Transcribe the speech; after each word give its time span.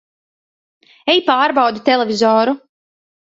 Ej 1.13 1.19
pārbaudi 1.27 1.83
televizoru! 1.91 2.57